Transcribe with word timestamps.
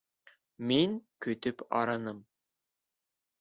Мин 0.71 0.95
көтөп 1.25 1.61
арыным. 1.81 2.25